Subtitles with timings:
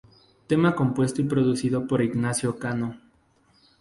[0.47, 2.97] Tema compuesto y producido por Ignacio Cano.